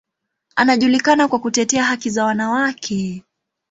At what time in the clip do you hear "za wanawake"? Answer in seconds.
2.09-3.23